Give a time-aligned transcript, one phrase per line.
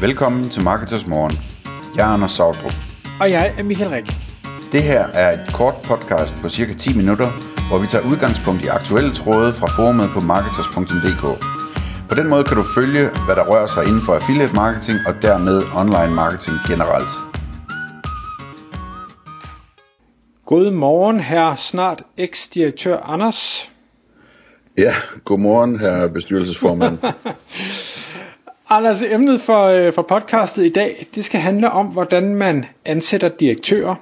[0.00, 1.32] Velkommen til Marketers Morgen.
[1.96, 2.72] Jeg er Anders Sautrup.
[3.20, 4.06] Og jeg er Michael Rik.
[4.72, 7.28] Det her er et kort podcast på cirka 10 minutter,
[7.68, 11.24] hvor vi tager udgangspunkt i aktuelle tråde fra forumet på marketers.dk.
[12.08, 15.14] På den måde kan du følge, hvad der rører sig inden for affiliate marketing og
[15.22, 17.12] dermed online marketing generelt.
[20.46, 23.70] God morgen, her snart eks-direktør Anders.
[24.78, 24.94] Ja,
[25.24, 26.98] godmorgen, herre bestyrelsesformand.
[28.70, 33.28] Anders, emnet for, øh, for podcastet i dag, det skal handle om, hvordan man ansætter
[33.28, 33.94] direktører.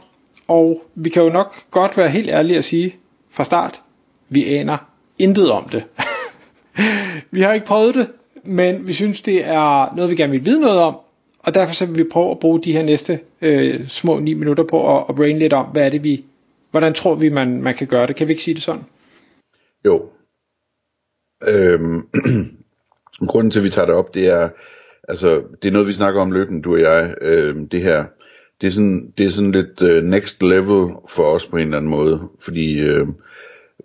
[0.49, 2.97] Og vi kan jo nok godt være helt ærlige at sige
[3.31, 3.83] fra start,
[4.29, 5.85] vi aner intet om det.
[7.31, 8.11] vi har ikke prøvet det,
[8.45, 10.99] men vi synes, det er noget, vi gerne vil vide noget om.
[11.39, 14.65] Og derfor så vil vi prøve at bruge de her næste øh, små 9 minutter
[14.65, 16.25] på at, at brain lidt om, hvad er det, vi,
[16.71, 18.17] hvordan tror vi, man, man kan gøre det.
[18.17, 18.85] Kan vi ikke sige det sådan?
[19.85, 20.03] Jo.
[21.49, 22.09] Øhm,
[23.21, 24.49] grunden til, at vi tager det op, det er,
[25.09, 28.05] altså, det er noget, vi snakker om løbende, du og jeg, øh, det her.
[28.61, 31.77] Det er sådan, det er sådan lidt øh, next level for os på en eller
[31.77, 33.07] anden måde, fordi øh,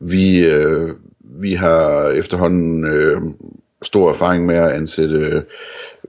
[0.02, 0.90] vi, øh,
[1.22, 3.22] vi har efterhånden øh,
[3.82, 5.44] stor erfaring med at ansætte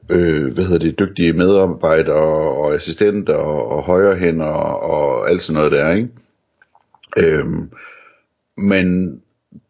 [0.09, 5.57] øh, hvad hedder det, dygtige medarbejdere og assistenter og, og højrehænder og, og alt sådan
[5.57, 6.09] noget der, ikke?
[7.19, 7.71] Øhm,
[8.57, 9.21] men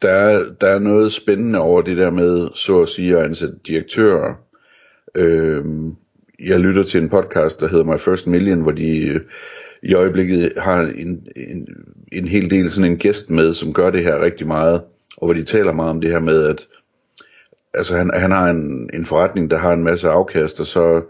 [0.02, 3.54] der er, der er noget spændende over det der med, så at sige, at ansætte
[3.66, 4.34] direktører.
[5.14, 5.96] Øhm,
[6.44, 9.20] jeg lytter til en podcast, der hedder My First Million, hvor de øh,
[9.82, 11.68] i øjeblikket har en, en,
[12.12, 14.82] en hel del sådan en gæst med, som gør det her rigtig meget,
[15.16, 16.68] og hvor de taler meget om det her med, at
[17.74, 21.02] altså han, han har en, en forretning, der har en masse afkast, og så,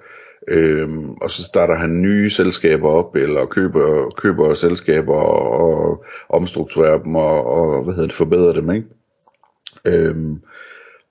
[0.49, 6.99] øhm, og så starter han nye selskaber op, eller køber, køber selskaber og, og omstrukturerer
[6.99, 8.87] dem, og, og hvad hedder det, forbedrer dem, ikke?
[9.87, 10.41] Øhm,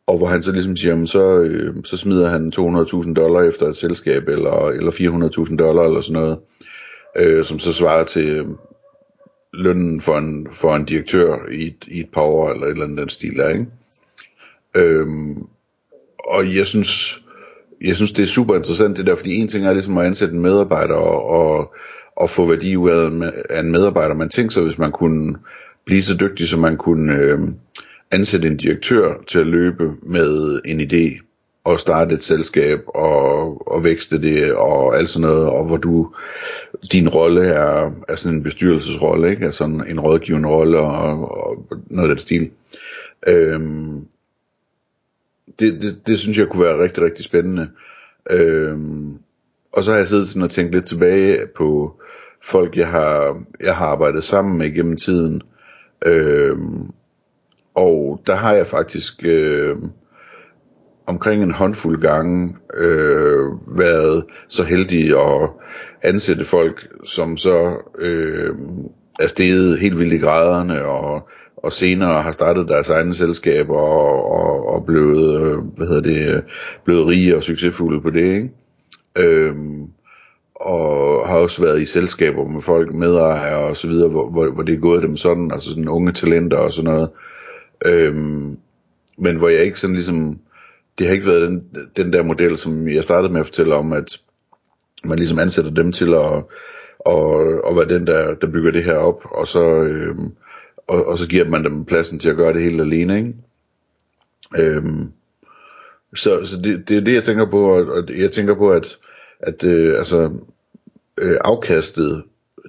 [0.08, 3.78] og hvor han så ligesom siger, så, øh, så smider han 200.000 dollar efter et
[3.78, 4.92] selskab, eller, eller
[5.50, 6.40] 400.000 dollar, eller sådan noget,
[7.18, 8.46] øh, som så svarer til øh,
[9.54, 12.86] lønnen for en, for en direktør i et, i et par år, eller et eller
[12.86, 13.66] andet den stil der, ikke?
[14.76, 15.48] Øhm,
[16.20, 17.21] og jeg synes,
[17.84, 20.34] jeg synes, det er super interessant det der, fordi en ting er ligesom at ansætte
[20.34, 21.74] en medarbejder og, og,
[22.16, 22.90] og få værdi ud
[23.50, 24.16] af en medarbejder.
[24.16, 25.36] Man tænker sig, hvis man kunne
[25.86, 27.40] blive så dygtig, som man kunne øh,
[28.12, 31.22] ansætte en direktør til at løbe med en idé
[31.64, 36.14] og starte et selskab og, og vækste det og alt sådan noget, og hvor du,
[36.92, 39.46] din rolle er, er sådan en bestyrelsesrolle, ikke?
[39.46, 42.50] Altså en, en rådgivende rolle og, og noget af den stil.
[43.28, 44.06] Øhm,
[45.60, 47.70] det, det, det synes jeg kunne være rigtig, rigtig spændende.
[48.30, 49.18] Øhm,
[49.72, 52.02] og så har jeg siddet sådan og tænkt lidt tilbage på
[52.44, 55.42] folk, jeg har, jeg har arbejdet sammen med gennem tiden.
[56.06, 56.92] Øhm,
[57.76, 59.76] og der har jeg faktisk øh,
[61.06, 65.50] omkring en håndfuld gange øh, været så heldig at
[66.02, 68.56] ansætte folk, som så øh,
[69.20, 71.30] er steget helt vildt i graderne og
[71.64, 76.44] og senere har startet deres egne selskaber og, og, og blevet, øh, hvad hedder det,
[76.86, 78.50] blevet rige og succesfulde på det, ikke?
[79.18, 79.88] Øhm,
[80.56, 84.64] og har også været i selskaber med folk, medejere og så videre, hvor, hvor, hvor
[84.64, 87.10] det er gået dem sådan, altså sådan unge talenter og sådan noget.
[87.86, 88.58] Øhm,
[89.18, 90.40] men hvor jeg ikke sådan ligesom,
[91.00, 91.64] det har ikke været den,
[91.98, 94.20] den der model, som jeg startede med at fortælle om, at
[95.04, 96.44] man ligesom ansætter dem til at,
[97.00, 97.34] og,
[97.64, 100.32] og være den, der, der bygger det her op, og så, øhm,
[100.88, 103.34] og, og så giver man dem pladsen til at gøre det helt alene, ikke?
[104.60, 105.12] Øhm,
[106.16, 108.98] så så det, det er det, jeg tænker på, og jeg tænker på, at,
[109.40, 110.32] at øh, altså,
[111.18, 112.24] øh, afkastet,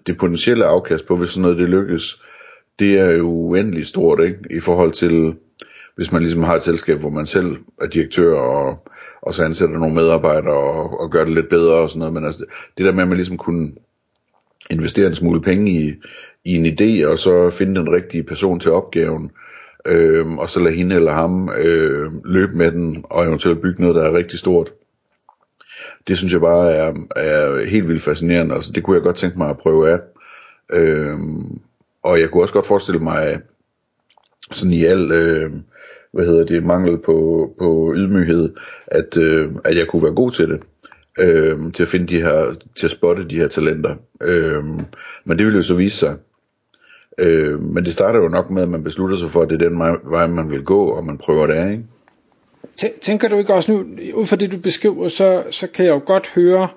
[0.06, 2.22] det potentielle afkast på, hvis sådan noget det lykkes,
[2.78, 4.38] det er jo uendeligt stort, ikke?
[4.50, 5.34] I forhold til,
[5.96, 8.88] hvis man ligesom har et selskab, hvor man selv er direktør, og,
[9.22, 12.24] og så ansætter nogle medarbejdere, og, og gør det lidt bedre og sådan noget, men
[12.24, 12.44] altså,
[12.78, 13.72] det der med, at man ligesom kunne
[14.70, 15.92] investere en smule penge i,
[16.44, 19.30] i en idé, og så finde den rigtige person til opgaven,
[19.86, 23.96] øh, og så lade hende eller ham øh, løbe med den, og eventuelt bygge noget,
[23.96, 24.72] der er rigtig stort.
[26.08, 29.38] Det synes jeg bare er, er helt vildt fascinerende, altså det kunne jeg godt tænke
[29.38, 29.98] mig at prøve af.
[30.72, 31.18] Øh,
[32.02, 33.40] og jeg kunne også godt forestille mig,
[34.52, 35.52] sådan i al, øh,
[36.12, 38.54] hvad hedder det, mangel på, på ydmyghed,
[38.86, 40.60] at, øh, at jeg kunne være god til det
[41.18, 43.96] øh, til at finde de her, til at spotte de her talenter.
[44.22, 44.64] Øh,
[45.24, 46.16] men det vil jo så vise sig.
[47.18, 49.68] Øh, men det starter jo nok med, at man beslutter sig for, at det er
[49.68, 49.78] den
[50.10, 51.84] vej, man vil gå, og man prøver det af, ikke?
[53.00, 53.78] Tænker du ikke også nu,
[54.14, 56.68] ud fra det du beskriver, så, så kan jeg jo godt høre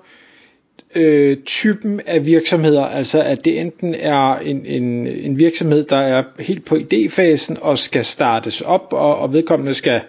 [0.94, 6.22] øh, typen af virksomheder, altså at det enten er en, en, en virksomhed, der er
[6.38, 10.00] helt på idéfasen og skal startes op, og, og vedkommende skal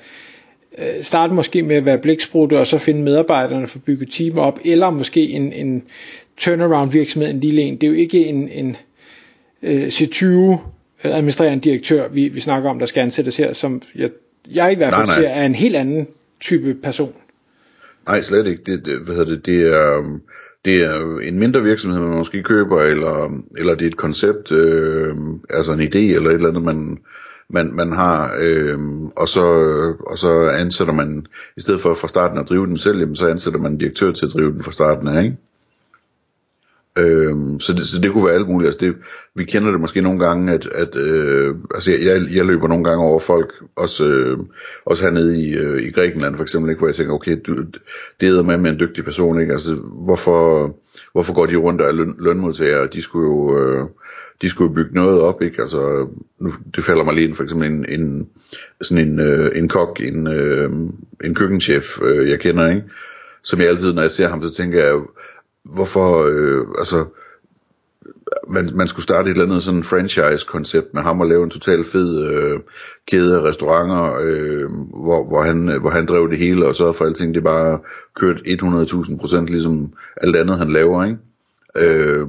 [0.78, 4.38] øh, starte måske med at være blæksprutte, og så finde medarbejderne for at bygge team
[4.38, 5.84] op, eller måske en, en
[6.38, 7.76] turnaround virksomhed, en lille en.
[7.76, 8.78] Det er jo ikke en, en
[9.64, 10.58] øh, C20
[11.04, 14.10] administrerende direktør, vi, vi snakker om, der skal ansættes her, som jeg,
[14.52, 16.08] jeg i hvert fald ser er en helt anden
[16.40, 17.14] type person.
[18.08, 18.64] Nej, slet ikke.
[18.66, 20.20] Det, det, hvad hedder det, det er,
[20.66, 25.16] det er en mindre virksomhed, man måske køber, eller, eller det er et koncept, øh,
[25.50, 26.98] altså en idé, eller et eller andet, man,
[27.50, 28.80] man, man har, øh,
[29.16, 29.46] og, så,
[30.08, 31.26] og så ansætter man,
[31.58, 34.12] i stedet for fra starten at drive den selv, jamen, så ansætter man en direktør
[34.12, 35.38] til at drive den fra starten af, ikke?
[36.98, 38.68] Øhm, så, det, så det kunne være alt muligt.
[38.68, 38.96] Altså det,
[39.36, 43.04] vi kender det måske nogle gange, at, at øh, altså jeg, jeg løber nogle gange
[43.04, 44.38] over folk, også, øh,
[44.86, 47.56] også hernede i, øh, i Grækenland for eksempel, ikke, hvor jeg tænker, okay, du,
[48.22, 49.54] det er med med en dygtig person, ikke?
[49.54, 50.76] Altså, hvorfor,
[51.12, 52.88] hvorfor går de rundt og er løn, lønmodtagere?
[52.88, 53.86] De skulle jo, øh,
[54.42, 55.62] de skulle bygge noget op, ikke?
[55.62, 56.08] Altså,
[56.40, 58.28] nu, det falder mig lige ind, for eksempel en, en
[58.82, 60.72] sådan en, øh, en kok, en, øh,
[61.24, 62.84] en køkkenchef, øh, jeg kender, ikke?
[63.44, 64.94] Som jeg altid, når jeg ser ham, så tænker jeg,
[65.74, 67.06] hvorfor, øh, altså,
[68.48, 71.84] man, man skulle starte et eller andet sådan franchise-koncept med ham og lave en total
[71.84, 72.60] fed øh,
[73.08, 74.70] kæde af restauranter, øh,
[75.04, 77.80] hvor, hvor, han, øh, hvor han drev det hele og så for alting det bare
[78.16, 81.18] kørt 100.000 procent ligesom alt andet han laver, ikke?
[81.76, 82.28] Øh,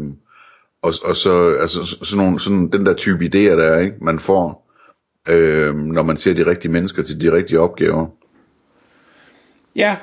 [0.82, 3.96] og, og så altså sådan, nogle, sådan den der type idéer der er, ikke?
[4.00, 4.68] man får,
[5.28, 8.06] øh, når man ser de rigtige mennesker til de rigtige opgaver.
[9.76, 9.96] Ja,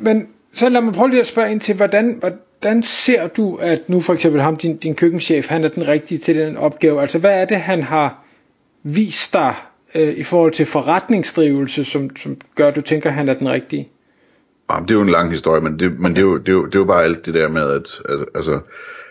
[0.00, 2.18] men så lad mig prøve lige at spørge ind til, hvordan,
[2.60, 6.18] hvordan ser du, at nu for eksempel ham, din, din køkkenchef, han er den rigtige
[6.18, 7.00] til den opgave?
[7.00, 8.24] Altså hvad er det, han har
[8.82, 9.54] vist dig
[9.94, 13.48] øh, i forhold til forretningsdrivelse, som, som gør, at du tænker, at han er den
[13.48, 13.88] rigtige?
[14.70, 16.52] Jamen, det er jo en lang historie, men det, men det, er, jo, det, er,
[16.52, 18.60] jo, det er jo bare alt det der med, at, at altså,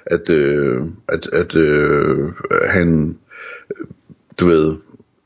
[0.05, 2.33] at, øh, at, at øh,
[2.67, 3.17] han,
[4.39, 4.75] du ved,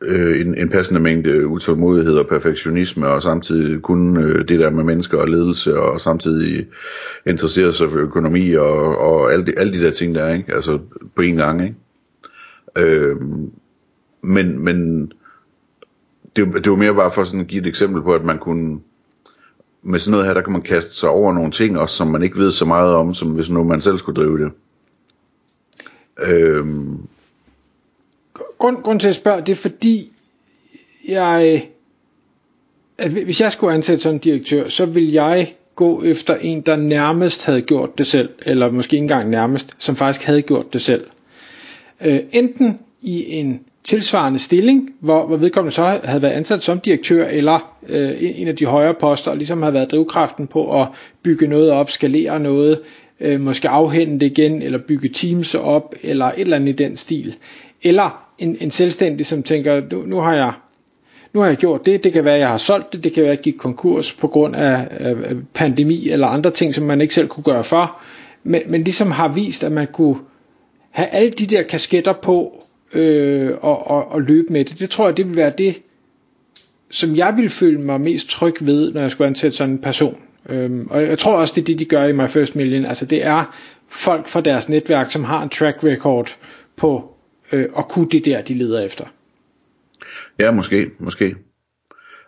[0.01, 4.84] øh, en, en passende mængde utålmodighed og perfektionisme, og samtidig kun øh, det der med
[4.84, 6.68] mennesker og ledelse, og samtidig
[7.25, 10.54] interessere sig for økonomi og, og alle, de, alle de der ting der, ikke?
[10.54, 10.80] Altså
[11.16, 11.75] på en gang, ikke?
[12.78, 13.16] Øh,
[14.22, 15.12] men, men
[16.36, 18.80] det, det var mere bare for sådan at give et eksempel på, at man kunne
[19.81, 22.24] med sådan noget her, der kan man kaste sig over nogle ting, også som man
[22.24, 24.52] ikke ved så meget om, som hvis nu man selv skulle drive det.
[26.28, 26.98] Øhm,
[28.59, 30.11] grund, grund til at spørge, det er fordi,
[31.07, 31.67] jeg,
[32.97, 36.75] at hvis jeg skulle ansætte sådan en direktør, så vil jeg gå efter en, der
[36.75, 40.81] nærmest havde gjort det selv, eller måske ikke engang nærmest, som faktisk havde gjort det
[40.81, 41.06] selv.
[42.01, 47.27] Øh, enten i en tilsvarende stilling, hvor, hvor vedkommende så havde været ansat som direktør,
[47.27, 50.88] eller øh, en af de højere poster, og ligesom har været drivkraften på at
[51.23, 52.79] bygge noget op, skalere noget,
[53.19, 56.95] øh, måske afhænde det igen, eller bygge teams op, eller et eller andet i den
[56.97, 57.35] stil.
[57.83, 60.53] Eller en, en selvstændig, som tænker, nu, nu har jeg
[61.33, 63.24] nu har jeg gjort det, det kan være, at jeg har solgt det, det kan
[63.24, 65.15] være, at jeg gik konkurs på grund af, af
[65.53, 68.01] pandemi eller andre ting, som man ikke selv kunne gøre for,
[68.44, 70.15] men, men ligesom har vist, at man kunne
[70.91, 74.80] have alle de der kasketter på øh, og, og, og løbe med det.
[74.80, 75.81] Det tror jeg, det vil være det,
[76.92, 80.18] som jeg vil føle mig mest tryg ved, når jeg skulle ansætte sådan en person.
[80.50, 82.85] Øhm, og jeg tror også, det er det, de gør i My First Million.
[82.85, 83.56] Altså det er
[83.89, 86.35] folk fra deres netværk, som har en track record
[86.75, 87.08] på
[87.54, 89.06] øh, og kunne det der, de leder efter.
[90.40, 91.36] Ja, måske, måske.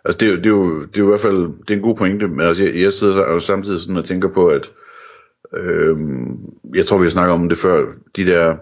[0.04, 1.82] Altså det, er, det, er jo, det er jo i hvert fald det er en
[1.82, 4.70] god pointe, men altså jeg, jeg sidder jo altså, samtidig sådan og tænker på, at
[5.56, 5.96] øh,
[6.74, 8.56] jeg tror vi har snakket om det før, de der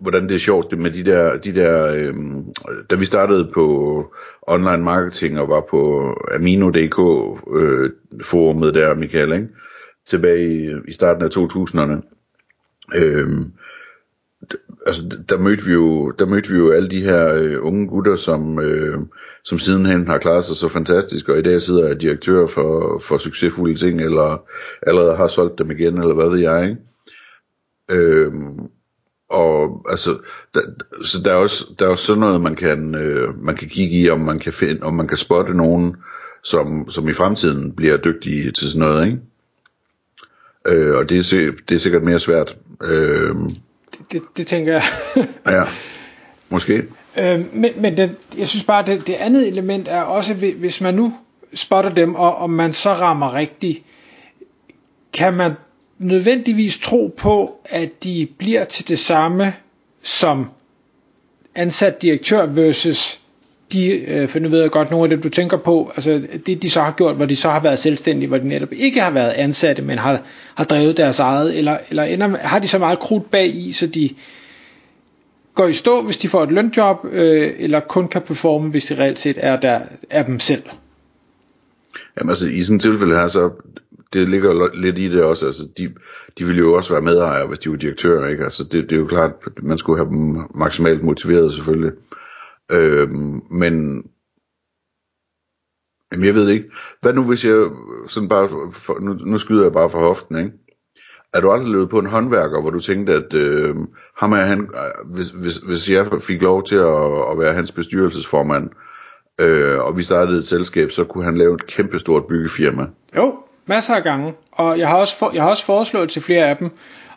[0.00, 2.14] hvordan det er sjovt det med de der, de der øh,
[2.90, 3.66] da vi startede på
[4.42, 6.98] online marketing og var på Amino.dk
[7.56, 7.90] øh,
[8.22, 9.48] forumet der, Michael, ikke?
[10.06, 11.96] tilbage i, i starten af 2000'erne.
[12.96, 13.28] Øh,
[14.86, 18.16] altså der mødte vi jo der mødte vi jo alle de her øh, unge gutter
[18.16, 18.98] som øh,
[19.44, 23.18] som sidenhen har klaret sig så fantastisk og i dag sidder jeg direktør for for
[23.18, 24.44] succesfulde ting eller
[24.86, 26.80] allerede har solgt dem igen eller hvad ved jeg ikke?
[27.90, 28.32] Øh,
[29.30, 30.18] og altså
[30.54, 30.60] der,
[31.02, 33.96] så der er også der er også sådan noget man kan øh, man kan kigge
[33.96, 35.96] i om man kan finde om man kan spotte nogen
[36.42, 39.18] som som i fremtiden bliver dygtige til sådan noget ikke?
[40.66, 43.34] Øh, og det er, det er sikkert mere svært øh,
[44.12, 44.82] det, det tænker jeg.
[45.56, 45.62] ja,
[46.48, 46.82] måske.
[47.16, 50.94] Øh, men men det, jeg synes bare, det, det andet element er også, hvis man
[50.94, 51.14] nu
[51.54, 53.82] spotter dem, og, og man så rammer rigtigt,
[55.12, 55.52] kan man
[55.98, 59.54] nødvendigvis tro på, at de bliver til det samme
[60.02, 60.50] som
[61.54, 63.20] ansat direktør versus
[63.74, 66.62] de, øh, for nu ved jeg godt nogle af dem, du tænker på, altså det
[66.62, 69.10] de så har gjort, hvor de så har været selvstændige, hvor de netop ikke har
[69.10, 70.22] været ansatte, men har,
[70.54, 73.86] har drevet deres eget, eller, eller ender, har de så meget krudt bag i, så
[73.86, 74.10] de
[75.54, 78.94] går i stå, hvis de får et lønjob, øh, eller kun kan performe, hvis de
[78.98, 80.62] reelt set er, der, er dem selv?
[82.18, 83.50] Jamen altså, i sådan et tilfælde her, så
[84.12, 85.90] det ligger lidt i det også, altså de,
[86.38, 88.44] de ville jo også være medejere, hvis de var direktører, ikke?
[88.44, 91.92] Altså det, det er jo klart, at man skulle have dem maksimalt motiveret selvfølgelig.
[92.70, 94.04] Øhm, men
[96.12, 96.70] Jamen jeg ved ikke.
[97.00, 97.70] Hvad nu hvis jeg,
[98.06, 100.52] sådan bare, for, nu, nu skyder jeg bare fra hoften, ikke?
[101.34, 103.76] Er du aldrig løbet på en håndværker, hvor du tænkte, at øh,
[104.16, 104.68] ham er han,
[105.04, 108.70] hvis, hvis, hvis jeg fik lov til at, at være hans bestyrelsesformand,
[109.40, 112.86] øh, og vi startede et selskab, så kunne han lave et kæmpestort byggefirma?
[113.16, 114.34] Jo, masser af gange.
[114.52, 116.70] Og jeg har også, for, jeg har også foreslået til flere af dem,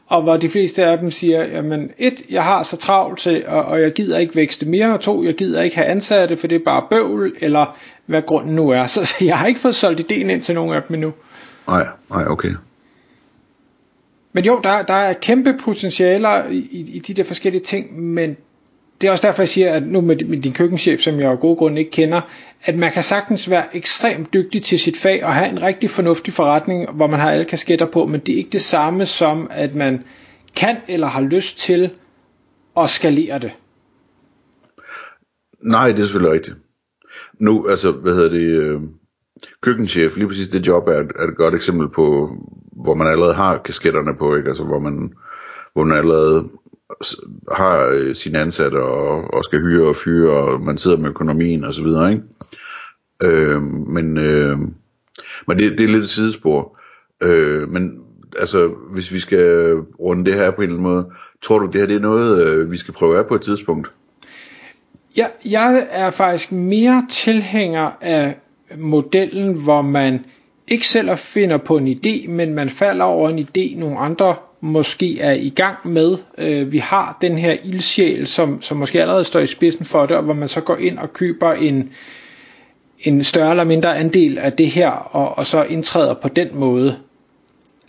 [0.07, 3.65] og hvor de fleste af dem siger, jamen et, jeg har så travlt til, og,
[3.65, 6.55] og jeg gider ikke vækste mere, og to, jeg gider ikke have ansatte, for det
[6.55, 8.87] er bare bøvl, eller hvad grunden nu er.
[8.97, 11.13] Så, så jeg har ikke fået solgt ideen ind til nogen af dem endnu.
[11.67, 12.55] Nej, nej, okay.
[14.33, 18.37] Men jo, der, der er kæmpe potentialer i, i de der forskellige ting, men
[19.01, 21.39] det er også derfor, jeg siger, at nu med, med din køkkenchef, som jeg af
[21.39, 22.21] gode grunde ikke kender,
[22.63, 26.33] at man kan sagtens være ekstremt dygtig til sit fag og have en rigtig fornuftig
[26.33, 29.75] forretning, hvor man har alle kasketter på, men det er ikke det samme som, at
[29.75, 30.03] man
[30.55, 31.89] kan eller har lyst til
[32.77, 33.51] at skalere det.
[35.63, 36.55] Nej, det er selvfølgelig rigtigt.
[37.39, 38.81] Nu, altså, hvad hedder det, øh,
[39.61, 42.29] køkkenchef, lige præcis det job er, er et godt eksempel på,
[42.83, 44.47] hvor man allerede har kasketterne på, ikke?
[44.47, 45.13] Altså, hvor man,
[45.73, 46.49] hvor man allerede
[47.51, 51.63] har øh, sine ansatte og, og skal hyre og fyre, og man sidder med økonomien
[51.63, 52.23] og så videre, ikke?
[53.23, 54.57] Øh, men øh,
[55.47, 56.77] men det, det er lidt et sidespor.
[57.21, 57.99] Øh, men
[58.39, 61.81] altså, hvis vi skal runde det her på en eller anden måde, tror du, det
[61.81, 63.91] her det er noget, øh, vi skal prøve af på et tidspunkt?
[65.17, 68.39] Ja, jeg er faktisk mere tilhænger af
[68.77, 70.25] modellen, hvor man
[70.67, 75.19] ikke selv finder på en idé, men man falder over en idé, nogle andre måske
[75.19, 76.17] er i gang med.
[76.37, 80.17] Øh, vi har den her ildsjæl, som, som måske allerede står i spidsen for det,
[80.17, 81.91] og hvor man så går ind og køber en,
[82.99, 86.97] en større eller mindre andel af det her, og, og så indtræder på den måde.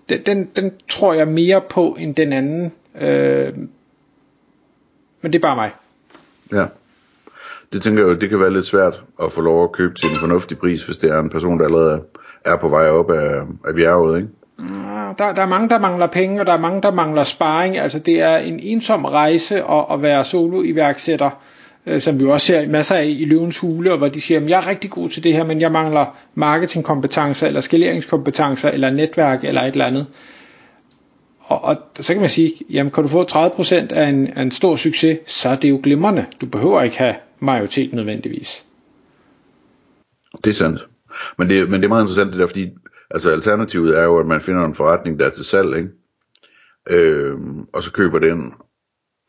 [0.09, 2.73] Den, den, den tror jeg mere på end den anden.
[3.01, 3.53] Øh,
[5.21, 5.73] men det er bare mig.
[6.53, 6.67] Ja.
[7.73, 10.11] Det tænker jeg jo, det kan være lidt svært at få lov at købe til
[10.11, 12.05] en fornuftig pris, hvis det er en person, der allerede
[12.45, 14.29] er på vej op af, af bjerget, ikke?
[15.19, 17.79] Der, der er mange, der mangler penge, og der er mange, der mangler sparring.
[17.79, 21.31] Altså det er en ensom rejse at, at være solo-iværksætter,
[21.87, 24.49] øh, som vi også ser masser af i løvens hule, og hvor de siger, at
[24.49, 29.45] jeg er rigtig god til det her, men jeg mangler marketingkompetencer, eller skaleringskompetencer, eller netværk,
[29.45, 30.07] eller et eller andet.
[31.41, 34.51] Og, og så kan man sige, jamen kan du få 30% af en, af en
[34.51, 36.27] stor succes, så er det jo glimrende.
[36.41, 38.65] Du behøver ikke have majoritet nødvendigvis.
[40.45, 40.87] Det er sandt.
[41.39, 42.71] Men det, men det er meget interessant det der, fordi
[43.11, 45.91] altså alternativet er jo, at man finder en forretning, der er til salg, ikke?
[46.91, 48.55] Øhm, og så køber den,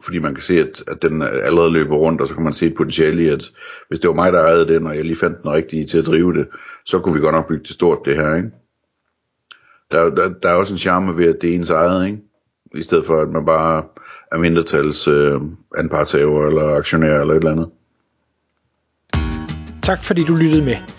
[0.03, 2.65] fordi man kan se, at, at den allerede løber rundt, og så kan man se
[2.65, 3.51] et potentiale i, at
[3.87, 6.05] hvis det var mig, der ejede den, og jeg lige fandt den rigtige til at
[6.05, 6.47] drive det,
[6.85, 8.49] så kunne vi godt nok bygge det stort, det her, ikke?
[9.91, 12.19] Der, der, der er også en charme ved, at det er ens eget, ikke?
[12.75, 13.83] I stedet for, at man bare
[14.31, 15.41] er mindretals øh,
[15.77, 17.69] anpartshaver, eller aktionær, eller et eller andet.
[19.83, 20.98] Tak fordi du lyttede med.